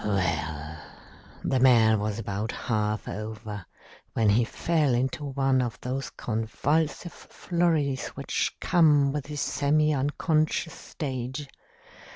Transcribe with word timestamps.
"Well, 0.03 0.77
the 1.43 1.59
man 1.59 1.99
was 1.99 2.17
about 2.17 2.51
half 2.51 3.07
over 3.07 3.67
when 4.13 4.29
he 4.29 4.43
fell 4.45 4.95
into 4.95 5.25
one 5.25 5.61
of 5.61 5.79
those 5.81 6.09
convulsive 6.09 7.13
flurries 7.13 8.07
which 8.07 8.55
come 8.59 9.11
with 9.11 9.25
the 9.25 9.35
semi 9.35 9.93
unconscious 9.93 10.73
stage. 10.73 11.47